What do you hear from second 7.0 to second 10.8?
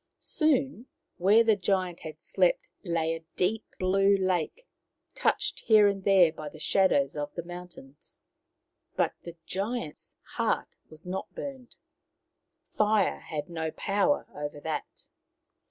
of the mountains. But the giant's heart